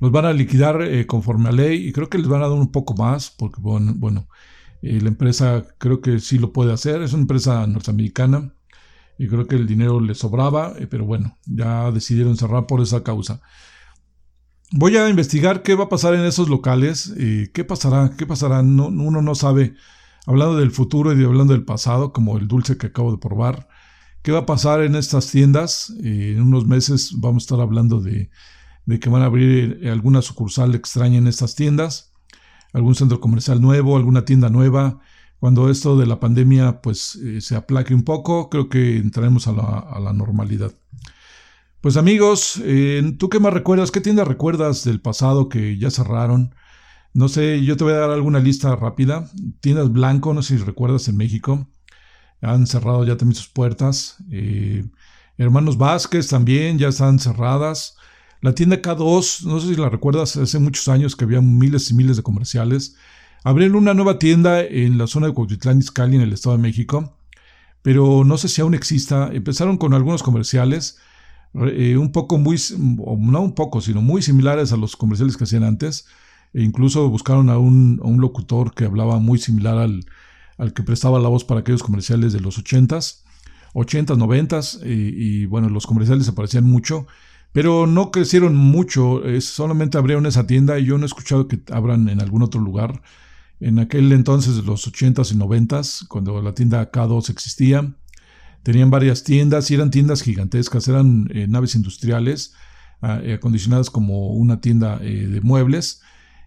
Los 0.00 0.10
van 0.10 0.24
a 0.24 0.32
liquidar 0.32 0.78
conforme 1.06 1.50
a 1.50 1.52
ley 1.52 1.88
y 1.88 1.92
creo 1.92 2.08
que 2.08 2.18
les 2.18 2.28
van 2.28 2.40
a 2.42 2.48
dar 2.48 2.56
un 2.56 2.72
poco 2.72 2.94
más, 2.94 3.30
porque 3.30 3.60
bueno, 3.60 3.92
bueno 3.96 4.28
eh, 4.82 5.00
la 5.00 5.08
empresa 5.08 5.64
creo 5.78 6.00
que 6.00 6.20
sí 6.20 6.38
lo 6.38 6.52
puede 6.52 6.72
hacer, 6.72 7.02
es 7.02 7.12
una 7.12 7.22
empresa 7.22 7.66
norteamericana 7.66 8.54
y 9.18 9.26
creo 9.26 9.46
que 9.46 9.56
el 9.56 9.66
dinero 9.66 10.00
le 10.00 10.14
sobraba, 10.14 10.74
eh, 10.78 10.86
pero 10.86 11.04
bueno, 11.04 11.36
ya 11.44 11.90
decidieron 11.90 12.36
cerrar 12.36 12.66
por 12.66 12.80
esa 12.80 13.02
causa. 13.02 13.40
Voy 14.70 14.96
a 14.96 15.08
investigar 15.08 15.62
qué 15.62 15.74
va 15.74 15.84
a 15.84 15.88
pasar 15.88 16.14
en 16.14 16.24
esos 16.24 16.48
locales, 16.48 17.12
eh, 17.18 17.50
qué 17.52 17.64
pasará, 17.64 18.12
qué 18.16 18.26
pasará, 18.26 18.62
no, 18.62 18.86
uno 18.86 19.20
no 19.20 19.34
sabe 19.34 19.74
hablando 20.26 20.56
del 20.56 20.70
futuro 20.70 21.18
y 21.18 21.24
hablando 21.24 21.52
del 21.52 21.64
pasado, 21.64 22.12
como 22.12 22.38
el 22.38 22.46
dulce 22.46 22.76
que 22.76 22.88
acabo 22.88 23.10
de 23.10 23.18
probar. 23.18 23.68
¿Qué 24.22 24.30
va 24.30 24.40
a 24.40 24.46
pasar 24.46 24.82
en 24.82 24.94
estas 24.94 25.30
tiendas? 25.30 25.92
Eh, 26.02 26.34
en 26.36 26.42
unos 26.42 26.66
meses 26.66 27.14
vamos 27.16 27.42
a 27.42 27.44
estar 27.44 27.60
hablando 27.60 28.00
de, 28.00 28.30
que 29.00 29.08
van 29.08 29.22
a 29.22 29.26
abrir 29.26 29.88
alguna 29.90 30.22
sucursal 30.22 30.74
extraña 30.74 31.18
en 31.18 31.26
estas 31.26 31.54
tiendas, 31.54 32.12
algún 32.72 32.94
centro 32.94 33.20
comercial 33.20 33.60
nuevo, 33.60 33.96
alguna 33.96 34.24
tienda 34.24 34.48
nueva. 34.48 35.00
Cuando 35.40 35.70
esto 35.70 35.96
de 35.96 36.06
la 36.06 36.20
pandemia 36.20 36.80
pues 36.82 37.16
eh, 37.16 37.40
se 37.40 37.56
aplaque 37.56 37.94
un 37.94 38.02
poco, 38.02 38.50
creo 38.50 38.68
que 38.68 38.96
entraremos 38.96 39.46
a 39.46 39.52
la, 39.52 40.12
normalidad. 40.12 40.72
Pues 41.80 41.96
amigos, 41.96 42.60
¿tú 43.18 43.28
qué 43.28 43.38
más 43.38 43.54
recuerdas? 43.54 43.92
¿Qué 43.92 44.00
tiendas 44.00 44.26
recuerdas 44.26 44.82
del 44.82 45.00
pasado 45.00 45.48
que 45.48 45.78
ya 45.78 45.90
cerraron? 45.90 46.54
No 47.14 47.28
sé, 47.28 47.64
yo 47.64 47.76
te 47.76 47.84
voy 47.84 47.92
a 47.92 47.98
dar 47.98 48.10
alguna 48.10 48.40
lista 48.40 48.74
rápida. 48.74 49.30
Tiendas 49.60 49.92
Blanco, 49.92 50.34
no 50.34 50.42
sé 50.42 50.58
si 50.58 50.64
recuerdas 50.64 51.06
en 51.08 51.16
México 51.16 51.68
han 52.40 52.66
cerrado 52.66 53.04
ya 53.04 53.16
también 53.16 53.36
sus 53.36 53.48
puertas. 53.48 54.16
Eh, 54.30 54.84
Hermanos 55.36 55.78
Vázquez 55.78 56.28
también 56.28 56.78
ya 56.78 56.88
están 56.88 57.18
cerradas. 57.18 57.96
La 58.40 58.54
tienda 58.54 58.80
K2, 58.80 59.44
no 59.44 59.60
sé 59.60 59.68
si 59.68 59.80
la 59.80 59.88
recuerdas, 59.88 60.36
hace 60.36 60.58
muchos 60.58 60.88
años 60.88 61.16
que 61.16 61.24
había 61.24 61.40
miles 61.40 61.90
y 61.90 61.94
miles 61.94 62.16
de 62.16 62.22
comerciales. 62.22 62.96
Abrieron 63.44 63.76
una 63.76 63.94
nueva 63.94 64.18
tienda 64.18 64.62
en 64.62 64.98
la 64.98 65.06
zona 65.06 65.28
de 65.28 65.32
Cuautitlán 65.32 65.78
Izcalli, 65.78 66.16
en 66.16 66.22
el 66.22 66.32
Estado 66.32 66.56
de 66.56 66.62
México, 66.62 67.16
pero 67.82 68.24
no 68.24 68.36
sé 68.36 68.48
si 68.48 68.60
aún 68.60 68.74
exista. 68.74 69.30
Empezaron 69.32 69.78
con 69.78 69.94
algunos 69.94 70.22
comerciales, 70.22 70.98
eh, 71.54 71.96
un 71.96 72.10
poco 72.12 72.38
muy, 72.38 72.60
no 72.76 73.40
un 73.40 73.54
poco, 73.54 73.80
sino 73.80 74.02
muy 74.02 74.22
similares 74.22 74.72
a 74.72 74.76
los 74.76 74.96
comerciales 74.96 75.36
que 75.36 75.44
hacían 75.44 75.64
antes. 75.64 76.06
E 76.52 76.62
incluso 76.62 77.08
buscaron 77.08 77.50
a 77.50 77.58
un, 77.58 78.00
locutor 78.20 78.74
que 78.74 78.84
hablaba 78.84 79.18
muy 79.18 79.38
similar 79.38 79.78
al, 79.78 80.04
al 80.56 80.72
que 80.72 80.82
prestaba 80.82 81.20
la 81.20 81.28
voz 81.28 81.44
para 81.44 81.60
aquellos 81.60 81.82
comerciales 81.82 82.32
de 82.32 82.40
los 82.40 82.58
80s, 82.58 83.22
80s, 83.74 84.16
90s, 84.16 84.80
y, 84.84 85.46
bueno, 85.46 85.68
los 85.68 85.86
comerciales 85.86 86.26
se 86.26 86.32
parecían 86.32 86.64
mucho, 86.64 87.06
pero 87.52 87.86
no 87.86 88.10
crecieron 88.10 88.56
mucho, 88.56 89.22
solamente 89.40 89.98
abrieron 89.98 90.26
esa 90.26 90.46
tienda 90.46 90.78
y 90.78 90.86
yo 90.86 90.98
no 90.98 91.04
he 91.04 91.06
escuchado 91.06 91.48
que 91.48 91.60
abran 91.70 92.08
en 92.08 92.20
algún 92.20 92.42
otro 92.42 92.60
lugar. 92.60 93.02
En 93.60 93.78
aquel 93.78 94.12
entonces 94.12 94.56
de 94.56 94.62
los 94.62 94.90
80s 94.90 95.32
y 95.32 95.36
90s, 95.36 96.06
cuando 96.06 96.40
la 96.40 96.54
tienda 96.54 96.90
K2 96.92 97.30
existía, 97.30 97.94
tenían 98.62 98.90
varias 98.90 99.24
tiendas 99.24 99.70
y 99.70 99.74
eran 99.74 99.90
tiendas 99.90 100.22
gigantescas, 100.22 100.86
eran 100.88 101.28
eh, 101.32 101.46
naves 101.48 101.74
industriales 101.74 102.54
ah, 103.02 103.20
eh, 103.22 103.34
acondicionadas 103.34 103.90
como 103.90 104.32
una 104.34 104.60
tienda 104.60 104.98
eh, 105.02 105.26
de 105.26 105.40
muebles 105.40 106.02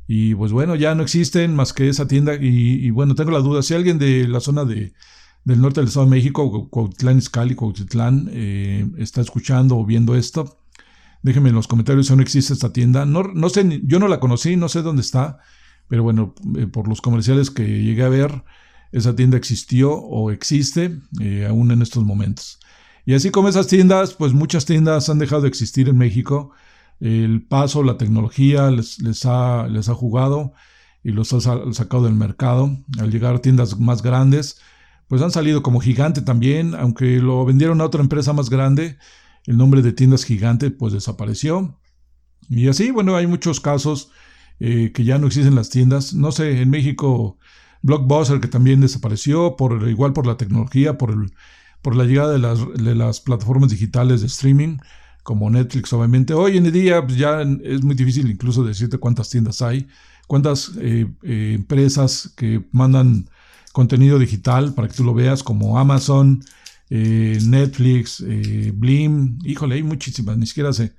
y 0.07 0.35
pues 0.35 0.51
bueno, 0.51 0.75
ya 0.75 0.95
no 0.95 1.03
existen 1.03 1.55
más 1.55 1.73
que 1.73 1.87
esa 1.87 2.07
tienda. 2.07 2.35
Y, 2.35 2.89
bueno, 2.89 3.15
tengo 3.15 3.31
la 3.31 3.39
duda, 3.39 3.61
si 3.61 3.73
alguien 3.73 3.97
de 3.97 4.27
la 4.27 4.41
zona 4.41 4.65
de, 4.65 4.93
del 5.45 5.61
norte 5.61 5.79
del 5.79 5.87
Estado 5.87 6.05
de 6.05 6.11
México, 6.11 6.69
Cuauhtlán 6.69 7.17
Izcalli, 7.17 7.55
Cuautitlán, 7.55 8.29
está 8.97 9.21
escuchando 9.21 9.77
o 9.77 9.85
viendo 9.85 10.15
esto, 10.15 10.59
déjenme 11.21 11.49
en 11.49 11.55
los 11.55 11.67
comentarios 11.67 12.07
si 12.07 12.13
aún 12.13 12.19
existe 12.19 12.51
esta 12.51 12.73
tienda. 12.73 13.05
No, 13.05 13.23
no 13.23 13.47
sé, 13.47 13.81
yo 13.85 13.99
no 13.99 14.09
la 14.09 14.19
conocí, 14.19 14.57
no 14.57 14.67
sé 14.67 14.81
dónde 14.81 15.01
está, 15.01 15.39
pero 15.91 16.03
bueno, 16.03 16.33
eh, 16.57 16.67
por 16.67 16.87
los 16.87 17.01
comerciales 17.01 17.51
que 17.51 17.65
llegué 17.65 18.03
a 18.03 18.07
ver, 18.07 18.45
esa 18.93 19.13
tienda 19.13 19.35
existió 19.35 19.91
o 19.91 20.31
existe 20.31 20.97
eh, 21.19 21.45
aún 21.49 21.69
en 21.69 21.81
estos 21.81 22.05
momentos. 22.05 22.59
Y 23.05 23.13
así 23.13 23.29
como 23.29 23.49
esas 23.49 23.67
tiendas, 23.67 24.13
pues 24.13 24.31
muchas 24.31 24.63
tiendas 24.63 25.09
han 25.09 25.19
dejado 25.19 25.41
de 25.41 25.49
existir 25.49 25.89
en 25.89 25.97
México 25.97 26.53
el 27.01 27.45
paso, 27.45 27.83
la 27.83 27.97
tecnología 27.97 28.71
les, 28.71 29.01
les, 29.01 29.25
ha, 29.25 29.67
les 29.67 29.89
ha 29.89 29.93
jugado 29.93 30.53
y 31.03 31.11
los 31.11 31.33
ha 31.33 31.41
sacado 31.41 32.05
del 32.05 32.13
mercado. 32.13 32.71
Al 32.97 33.11
llegar 33.11 33.35
a 33.35 33.41
tiendas 33.41 33.77
más 33.77 34.01
grandes, 34.01 34.61
pues 35.09 35.21
han 35.21 35.31
salido 35.31 35.61
como 35.61 35.81
gigante 35.81 36.21
también, 36.21 36.73
aunque 36.73 37.17
lo 37.17 37.43
vendieron 37.43 37.81
a 37.81 37.85
otra 37.85 38.01
empresa 38.01 38.31
más 38.31 38.49
grande, 38.49 38.97
el 39.45 39.57
nombre 39.57 39.81
de 39.81 39.91
tiendas 39.91 40.23
gigante 40.23 40.71
pues 40.71 40.93
desapareció. 40.93 41.81
Y 42.47 42.69
así, 42.69 42.91
bueno, 42.91 43.17
hay 43.17 43.27
muchos 43.27 43.59
casos 43.59 44.09
eh, 44.61 44.91
que 44.93 45.03
ya 45.03 45.17
no 45.17 45.27
existen 45.27 45.55
las 45.55 45.69
tiendas. 45.69 46.13
No 46.13 46.31
sé, 46.31 46.61
en 46.61 46.69
México, 46.69 47.37
Blockbuster 47.81 48.39
que 48.39 48.47
también 48.47 48.79
desapareció, 48.79 49.55
por, 49.57 49.89
igual 49.89 50.13
por 50.13 50.27
la 50.27 50.37
tecnología, 50.37 50.97
por, 50.97 51.11
el, 51.11 51.33
por 51.81 51.95
la 51.95 52.05
llegada 52.05 52.31
de 52.31 52.39
las, 52.39 52.59
de 52.75 52.95
las 52.95 53.19
plataformas 53.21 53.71
digitales 53.71 54.21
de 54.21 54.27
streaming 54.27 54.77
como 55.23 55.49
Netflix, 55.49 55.91
obviamente. 55.93 56.33
Hoy 56.33 56.57
en 56.57 56.71
día 56.71 57.05
pues, 57.05 57.17
ya 57.17 57.41
es 57.41 57.83
muy 57.83 57.95
difícil 57.95 58.29
incluso 58.29 58.63
decirte 58.63 58.97
cuántas 58.97 59.29
tiendas 59.29 59.61
hay, 59.61 59.87
cuántas 60.27 60.71
eh, 60.79 61.07
eh, 61.23 61.53
empresas 61.55 62.31
que 62.35 62.63
mandan 62.71 63.27
contenido 63.71 64.19
digital 64.19 64.73
para 64.73 64.87
que 64.87 64.93
tú 64.93 65.03
lo 65.03 65.13
veas, 65.13 65.43
como 65.43 65.79
Amazon, 65.79 66.43
eh, 66.89 67.39
Netflix, 67.41 68.23
Blim, 68.73 69.39
híjole, 69.43 69.75
hay 69.75 69.83
muchísimas, 69.83 70.37
ni 70.37 70.45
siquiera 70.45 70.73
sé. 70.73 70.93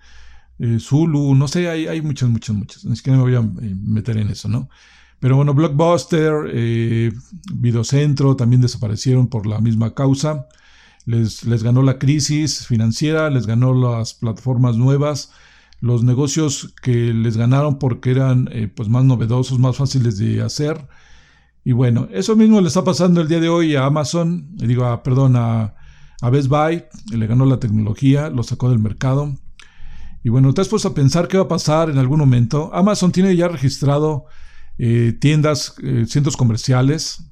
Zulu, 0.81 1.35
no 1.35 1.49
sé, 1.49 1.69
hay, 1.69 1.87
hay 1.87 2.03
muchas, 2.03 2.29
muchas, 2.29 2.57
muchas. 2.57 2.85
Ni 2.85 2.97
siquiera 2.97 3.19
me 3.19 3.25
voy 3.25 3.35
a 3.35 3.43
meter 3.43 4.17
en 4.17 4.29
eso, 4.29 4.49
¿no? 4.49 4.69
Pero 5.21 5.37
bueno, 5.37 5.55
Blockbuster, 5.55 6.33
Videocentro 7.55 8.37
también 8.37 8.61
desaparecieron 8.61 9.29
por 9.29 9.47
la 9.47 9.61
misma 9.61 9.95
causa 9.95 10.47
les, 11.05 11.63
ganó 11.63 11.83
la 11.83 11.99
crisis 11.99 12.67
financiera, 12.67 13.31
les 13.31 13.47
ganó 13.47 13.75
las 13.75 14.15
plataformas 14.15 14.77
nuevas, 14.77 15.33
los 15.81 16.05
negocios 16.05 16.75
que 16.83 17.13
les 17.13 17.37
ganaron 17.37 17.79
porque 17.79 18.13
eran 18.13 18.49
eh, 18.53 18.69
pues 18.73 18.89
más 18.89 19.05
novedosos, 19.05 19.59
más 19.59 19.77
fáciles 19.77 20.19
de 20.19 20.43
hacer. 20.43 20.87
Y 21.65 21.73
bueno, 21.73 22.09
eso 22.13 22.37
mismo 22.37 22.61
le 22.61 22.69
está 22.69 22.85
pasando 22.85 23.21
el 23.21 23.29
día 23.29 23.41
de 23.41 23.49
hoy 23.49 23.75
a 23.77 23.87
Amazon, 23.87 24.49
eh, 24.61 24.67
digo, 24.67 24.85
a, 24.85 25.03
perdón, 25.03 25.37
a, 25.37 25.75
a 26.21 26.31
Best 26.31 26.49
Buy, 26.49 26.85
le 27.13 27.27
ganó 27.27 27.47
la 27.47 27.59
tecnología, 27.59 28.31
lo 28.31 28.43
sacó 28.43 28.71
del 28.71 28.79
mercado. 28.79 29.35
Y 30.25 30.29
bueno, 30.29 30.53
te 30.55 30.61
has 30.61 30.69
puesto 30.69 30.89
a 30.89 30.95
pensar 30.95 31.29
qué 31.29 31.37
va 31.37 31.45
a 31.45 31.49
pasar 31.49 31.91
en 31.91 31.99
algún 31.99 32.21
momento. 32.21 32.71
Amazon 32.73 33.13
tiene 33.13 33.35
ya 33.35 33.49
registrado 33.49 34.27
eh, 34.79 35.17
tiendas, 35.21 35.75
centros 36.07 36.37
comerciales, 36.37 37.25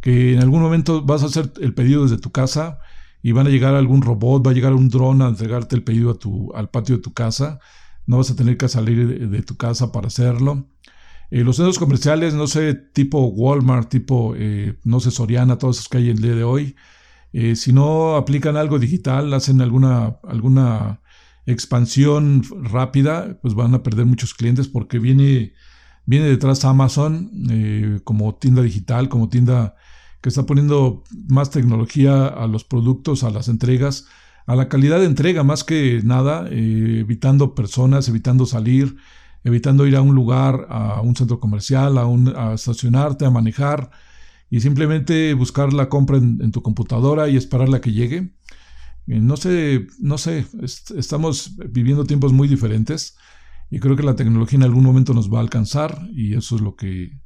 que 0.00 0.34
en 0.34 0.40
algún 0.40 0.60
momento 0.60 1.02
vas 1.02 1.22
a 1.22 1.26
hacer 1.26 1.52
el 1.60 1.74
pedido 1.74 2.02
desde 2.02 2.18
tu 2.18 2.30
casa 2.30 2.78
y 3.26 3.32
van 3.32 3.48
a 3.48 3.50
llegar 3.50 3.74
algún 3.74 4.02
robot, 4.02 4.46
va 4.46 4.52
a 4.52 4.54
llegar 4.54 4.72
un 4.72 4.88
dron 4.88 5.20
a 5.20 5.28
entregarte 5.28 5.74
el 5.74 5.82
pedido 5.82 6.12
a 6.12 6.14
tu, 6.14 6.52
al 6.54 6.70
patio 6.70 6.96
de 6.96 7.02
tu 7.02 7.12
casa. 7.12 7.58
No 8.06 8.18
vas 8.18 8.30
a 8.30 8.36
tener 8.36 8.56
que 8.56 8.68
salir 8.68 9.28
de, 9.28 9.42
tu 9.42 9.56
casa 9.56 9.90
para 9.90 10.06
hacerlo. 10.06 10.68
Eh, 11.32 11.42
los 11.42 11.56
centros 11.56 11.80
comerciales, 11.80 12.34
no 12.34 12.46
sé, 12.46 12.74
tipo 12.74 13.26
Walmart, 13.26 13.88
tipo, 13.88 14.34
eh, 14.36 14.78
no 14.84 15.00
sé, 15.00 15.10
Soriana, 15.10 15.58
todos 15.58 15.78
esos 15.78 15.88
que 15.88 15.98
hay 15.98 16.10
el 16.10 16.22
día 16.22 16.36
de 16.36 16.44
hoy, 16.44 16.76
eh, 17.32 17.56
si 17.56 17.72
no 17.72 18.14
aplican 18.14 18.56
algo 18.56 18.78
digital, 18.78 19.34
hacen 19.34 19.60
alguna, 19.60 20.18
alguna 20.22 21.00
expansión 21.46 22.42
rápida, 22.62 23.38
pues 23.40 23.54
van 23.54 23.74
a 23.74 23.82
perder 23.82 24.06
muchos 24.06 24.34
clientes 24.34 24.68
porque 24.68 24.98
viene, 24.98 25.54
viene 26.04 26.26
detrás 26.26 26.64
Amazon 26.64 27.30
como 28.04 28.34
tienda 28.34 28.62
digital, 28.62 29.08
como 29.08 29.28
tienda 29.28 29.76
que 30.20 30.28
está 30.28 30.44
poniendo 30.44 31.04
más 31.28 31.50
tecnología 31.50 32.26
a 32.26 32.46
los 32.46 32.64
productos, 32.64 33.22
a 33.22 33.30
las 33.30 33.48
entregas, 33.48 34.08
a 34.46 34.56
la 34.56 34.68
calidad 34.68 34.98
de 34.98 35.06
entrega 35.06 35.42
más 35.42 35.64
que 35.64 36.00
nada, 36.04 36.48
eh, 36.50 36.98
evitando 37.00 37.54
personas, 37.54 38.08
evitando 38.08 38.46
salir, 38.46 38.96
evitando 39.44 39.86
ir 39.86 39.96
a 39.96 40.02
un 40.02 40.14
lugar, 40.14 40.66
a 40.68 41.00
un 41.00 41.14
centro 41.14 41.40
comercial, 41.40 41.98
a, 41.98 42.06
un, 42.06 42.34
a 42.36 42.54
estacionarte, 42.54 43.24
a 43.24 43.30
manejar 43.30 43.90
y 44.50 44.60
simplemente 44.60 45.34
buscar 45.34 45.72
la 45.72 45.88
compra 45.88 46.16
en, 46.16 46.50
tu 46.52 46.62
computadora 46.62 47.28
y 47.28 47.36
esperarla 47.36 47.80
que 47.80 47.92
llegue. 47.92 48.30
Eh, 49.08 49.20
no 49.20 49.36
sé, 49.36 49.86
no 50.00 50.18
sé, 50.18 50.46
estamos 50.96 51.56
viviendo 51.70 52.04
tiempos 52.04 52.32
muy 52.32 52.48
diferentes 52.48 53.16
y 53.70 53.78
creo 53.78 53.96
que 53.96 54.02
la 54.02 54.16
tecnología 54.16 54.56
en 54.56 54.64
algún 54.64 54.84
momento 54.84 55.14
nos 55.14 55.32
va 55.32 55.38
a 55.38 55.42
alcanzar 55.42 56.08
y 56.12 56.34
eso 56.34 56.56
es 56.56 56.62
lo 56.62 56.76
que 56.76 57.20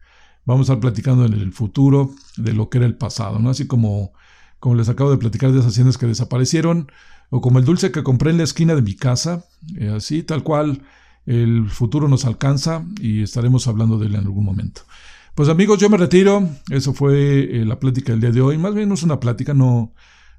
vamos 0.44 0.68
a 0.68 0.72
estar 0.72 0.80
platicando 0.80 1.24
en 1.24 1.34
el 1.34 1.52
futuro 1.52 2.14
de 2.36 2.52
lo 2.52 2.68
que 2.68 2.78
era 2.78 2.86
el 2.86 2.96
pasado, 2.96 3.38
¿no? 3.38 3.50
Así 3.50 3.66
como, 3.66 4.12
como 4.58 4.74
les 4.74 4.88
acabo 4.88 5.10
de 5.10 5.18
platicar 5.18 5.52
de 5.52 5.60
esas 5.60 5.72
haciendas 5.72 5.98
que 5.98 6.06
desaparecieron, 6.06 6.90
o 7.30 7.40
como 7.40 7.58
el 7.58 7.64
dulce 7.64 7.92
que 7.92 8.02
compré 8.02 8.30
en 8.30 8.38
la 8.38 8.44
esquina 8.44 8.74
de 8.74 8.82
mi 8.82 8.94
casa, 8.94 9.44
eh, 9.76 9.92
así 9.94 10.22
tal 10.22 10.42
cual 10.42 10.82
el 11.26 11.68
futuro 11.70 12.08
nos 12.08 12.24
alcanza 12.24 12.84
y 13.00 13.22
estaremos 13.22 13.68
hablando 13.68 13.98
de 13.98 14.06
él 14.06 14.14
en 14.14 14.22
algún 14.22 14.44
momento. 14.44 14.82
Pues 15.34 15.48
amigos, 15.48 15.78
yo 15.78 15.88
me 15.88 15.96
retiro, 15.96 16.48
eso 16.70 16.92
fue 16.92 17.60
eh, 17.60 17.64
la 17.64 17.78
plática 17.78 18.12
del 18.12 18.20
día 18.20 18.32
de 18.32 18.40
hoy, 18.40 18.58
más 18.58 18.74
bien 18.74 18.88
no 18.88 18.94
es 18.94 19.02
una 19.04 19.20
plática, 19.20 19.54
no, 19.54 19.94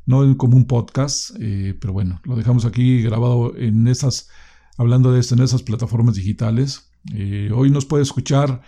no 0.06 0.38
como 0.38 0.58
un 0.58 0.66
podcast, 0.66 1.32
eh, 1.40 1.76
pero 1.80 1.94
bueno, 1.94 2.20
lo 2.24 2.36
dejamos 2.36 2.66
aquí 2.66 3.02
grabado 3.02 3.56
en 3.58 3.88
esas, 3.88 4.30
hablando 4.78 5.12
de 5.12 5.20
esto, 5.20 5.36
en 5.36 5.42
esas 5.42 5.64
plataformas 5.64 6.16
digitales. 6.16 6.92
hoy 7.54 7.70
nos 7.72 7.86
puede 7.86 8.04
escuchar 8.04 8.62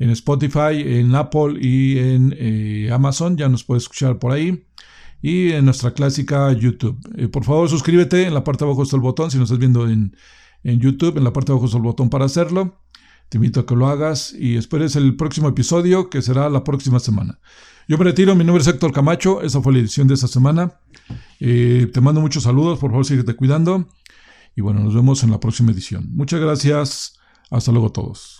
en 0.00 0.10
Spotify, 0.10 0.82
en 0.82 1.14
Apple 1.14 1.58
y 1.60 1.98
en 1.98 2.34
eh, 2.36 2.90
Amazon. 2.90 3.36
Ya 3.36 3.48
nos 3.48 3.62
puedes 3.62 3.84
escuchar 3.84 4.18
por 4.18 4.32
ahí. 4.32 4.64
Y 5.22 5.52
en 5.52 5.66
nuestra 5.66 5.92
clásica 5.92 6.50
YouTube. 6.52 6.98
Eh, 7.16 7.28
por 7.28 7.44
favor, 7.44 7.68
suscríbete. 7.68 8.26
En 8.26 8.34
la 8.34 8.42
parte 8.42 8.64
de 8.64 8.70
abajo 8.70 8.82
está 8.82 8.96
el 8.96 9.02
botón. 9.02 9.30
Si 9.30 9.36
nos 9.36 9.50
estás 9.50 9.58
viendo 9.58 9.86
en, 9.86 10.16
YouTube, 10.64 11.18
en 11.18 11.24
la 11.24 11.32
parte 11.32 11.48
de 11.48 11.52
abajo 11.52 11.66
está 11.66 11.76
el 11.76 11.84
botón 11.84 12.08
para 12.08 12.24
hacerlo. 12.24 12.78
Te 13.30 13.38
invito 13.38 13.60
a 13.60 13.66
que 13.66 13.76
lo 13.76 13.86
hagas 13.86 14.34
y 14.36 14.56
esperes 14.56 14.96
el 14.96 15.14
próximo 15.14 15.48
episodio 15.48 16.10
que 16.10 16.20
será 16.20 16.50
la 16.50 16.64
próxima 16.64 16.98
semana. 16.98 17.38
Yo 17.86 17.96
me 17.96 18.04
retiro, 18.04 18.34
mi 18.34 18.44
nombre 18.44 18.60
es 18.60 18.68
Héctor 18.68 18.92
Camacho, 18.92 19.40
esa 19.40 19.62
fue 19.62 19.72
la 19.72 19.78
edición 19.78 20.08
de 20.08 20.14
esta 20.14 20.26
semana. 20.26 20.80
Eh, 21.38 21.88
te 21.92 22.00
mando 22.00 22.20
muchos 22.20 22.42
saludos, 22.42 22.80
por 22.80 22.90
favor 22.90 23.06
síguete 23.06 23.34
cuidando 23.34 23.86
y 24.56 24.62
bueno, 24.62 24.80
nos 24.80 24.96
vemos 24.96 25.22
en 25.22 25.30
la 25.30 25.38
próxima 25.38 25.70
edición. 25.70 26.08
Muchas 26.10 26.40
gracias, 26.40 27.20
hasta 27.50 27.70
luego 27.70 27.92
todos. 27.92 28.39